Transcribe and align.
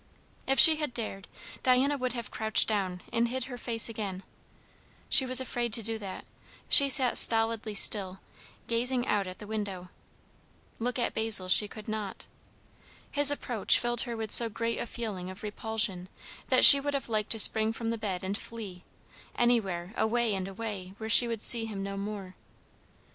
If 0.47 0.57
she 0.59 0.77
had 0.77 0.95
dared, 0.95 1.27
Diana 1.61 1.95
would 1.95 2.13
have 2.13 2.31
crouched 2.31 2.67
down 2.67 3.01
and 3.13 3.27
hid 3.27 3.43
her 3.43 3.57
face 3.59 3.87
again; 3.87 4.23
she 5.09 5.27
was 5.27 5.39
afraid 5.39 5.71
to 5.73 5.83
do 5.83 5.99
that; 5.99 6.25
she 6.67 6.89
sat 6.89 7.19
stolidly 7.19 7.75
still, 7.75 8.19
gazing 8.65 9.05
out 9.05 9.27
at 9.27 9.37
the 9.37 9.45
window. 9.45 9.89
Look 10.79 10.97
at 10.97 11.13
Basil 11.13 11.47
she 11.49 11.67
could 11.67 11.87
not. 11.87 12.25
His 13.11 13.29
approach 13.29 13.77
filled 13.77 14.01
her 14.01 14.17
with 14.17 14.31
so 14.31 14.49
great 14.49 14.79
a 14.79 14.87
feeling 14.87 15.29
of 15.29 15.43
repulsion 15.43 16.09
that 16.47 16.65
she 16.65 16.79
would 16.79 16.95
have 16.95 17.07
liked 17.07 17.29
to 17.33 17.37
spring 17.39 17.71
from 17.71 17.91
the 17.91 17.95
bed 17.99 18.23
and 18.23 18.35
flee, 18.35 18.83
anywhere, 19.35 19.93
away 19.95 20.33
and 20.33 20.47
away, 20.47 20.93
where 20.97 21.11
she 21.11 21.27
would 21.27 21.43
see 21.43 21.65
him 21.65 21.83
no 21.83 21.95
more. 21.95 22.33